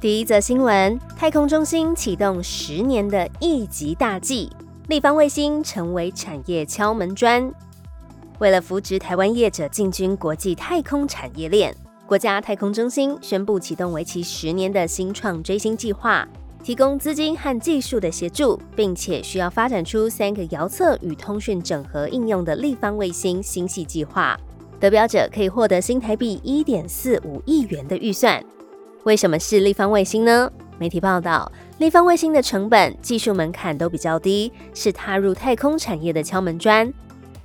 [0.00, 4.50] 第一则新闻：太空中心启动十年的一级大计，
[4.88, 7.52] 立方卫星成为产业敲门砖。
[8.38, 11.76] 为了扶植台湾业者进军国际太空产业链，
[12.06, 16.26] 国家太空中心宣布启动为期十年的新创追星计划，
[16.64, 24.34] 提供资金和技术的协助，并且需要发展出三个遥测与通讯整合应用的立方卫星星系计划。
[24.80, 28.42] 得标者可以获得新台币一点四五亿元的预算。
[29.04, 30.50] 为什么是立方卫星呢？
[30.78, 36.92] 媒体报道，立方卫星的成本、技术门槛都比较低，是踏入太空产业的敲门砖。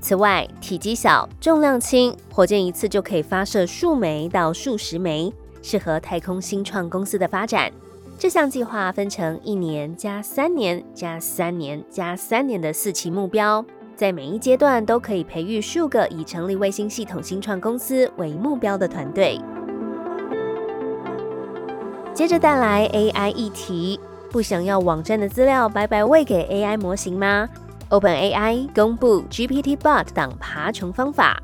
[0.00, 7.70] 此外，体积小、重量轻，火箭一次就可以发射数枚到数十枚，适合太空新创公司的发展。
[8.18, 19.40] 这项计划分成一年加三年加三年加三年的四期目标，在每一阶段都可以培育数个以成立卫星系统新创公司为目标的团队。
[22.16, 24.00] 接着带来 AI 议题，
[24.30, 27.46] 不想要网站的资料白白喂给 AI 模型吗
[27.90, 31.38] ？OpenAI 公布 GPT-Bot 等爬虫方法。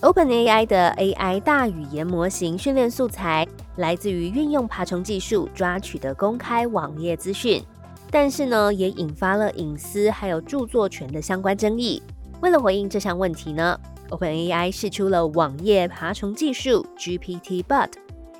[0.00, 7.62] OpenAI 的 AI 大语言模型训练素材来自于运用爬虫技术抓取的公开网页资讯，
[8.10, 12.02] 但是呢，也引发了隐私还有著作权的相关争议。
[12.40, 13.78] 为了回应这项问题呢
[14.10, 17.90] ，OpenAI 试出了网页爬虫技术 GPT-Bot。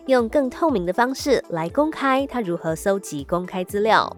[0.06, 4.14] 用更透明的方式来公开它如何搜集公开资料。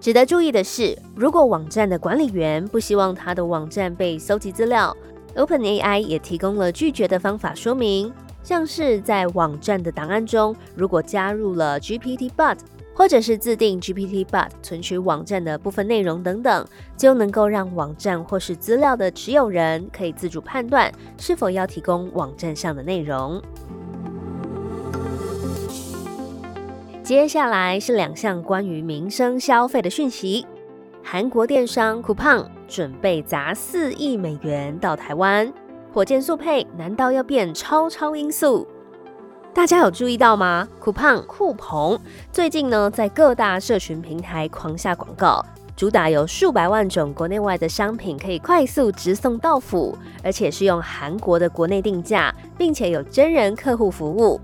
[0.00, 4.94] 值得注意的是，如果网站的管理员不希望他的网站被搜集资料
[5.34, 12.58] ，OpenAI 也提供了拒绝的方法说明，像是在网站的档案中，如果加入了 GPT-Bot，
[12.92, 16.66] 或者是自定 GPT-Bot 存取网站的部分内容等等，
[16.98, 23.40] 就能够让网站或是资料的持有人可以自主判断是否要提供网站上的内容。
[27.04, 30.46] 接下来是两项关于民生消费的讯息。
[31.02, 35.52] 韩国电商 Coupang 准备砸四亿美元到台湾，
[35.92, 38.66] 火箭速配难道要变超超音速？
[39.52, 42.00] 大家有注意到吗？Coupang 酷鹏
[42.32, 45.44] 最近呢在各大社群平台狂下广告，
[45.76, 54.40] 主打有数百万种国内外的商品可以快速直送到府，而且是用韩国的国内定价，并且有真人客户服务。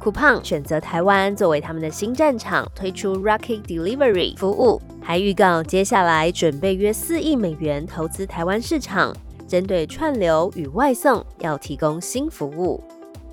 [0.00, 9.14] Coupang 选择台湾作为他们的新战场，推出 Rocket Delivery 服务，还预告接下来准备约四亿美元投资台湾市场，
[9.46, 12.82] 针对串流与外送要提供新服务。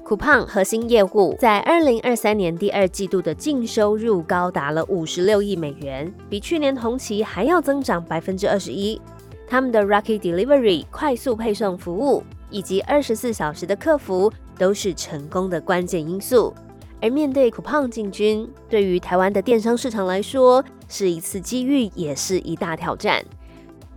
[0.05, 8.99] Coupang 核心业务在二零二三年第二季度的净收入高达了五十六亿美元，比去年同期还要增长百分之二十一。
[9.47, 14.31] 他们的 Rocket Delivery 快速配送服务以及二十四小时的客服。
[14.57, 16.51] 都是成功的关键因素。
[16.99, 23.23] 而面对 Coupang 进军，对于台湾的电商市场来说，是一次机遇，也是一大挑战。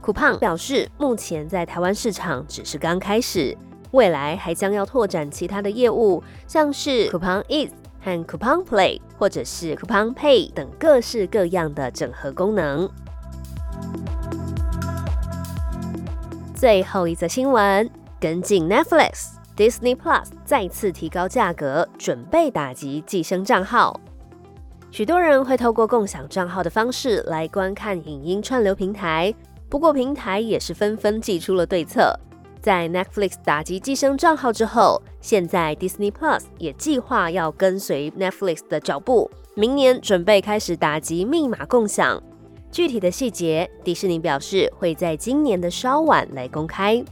[0.03, 3.57] Coupang 表示，目前在台湾市场只是刚开始，
[3.93, 7.71] 未来还将要拓展其他的业务，像是 Coupang Eat
[8.03, 12.91] 和 Coupang Play，或者是 Coupang Pay 等各式各样的整合功能。
[16.55, 17.91] 最后一则新闻，
[18.21, 19.31] 跟进 Netflix。
[19.57, 23.99] Disney Plus 再次提高价格，准备打击寄生账号。
[24.91, 29.35] 许多人会透过共享账号的方式来观看影音串流平台，
[29.69, 32.19] 不过平台也是纷纷祭出了对策。
[32.61, 42.23] 在 Netflix 打击寄生账号之后，现在 Disney Plus 也计划要跟随 Netflix 的脚步，明年准备开始打击密码共享。
[42.71, 47.05] 具体的细节，迪士尼表示会在今年的稍晚来公开。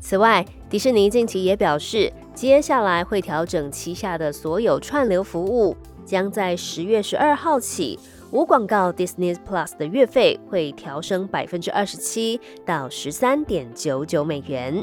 [0.00, 5.76] 此外，迪士尼近期也表示，接下来会调整旗下的所有串流服务，
[6.06, 7.98] 将在十月十二号起，
[8.32, 14.82] 无广告 Disney Plus 的月费会调升百分之二十七到十三点九九美元。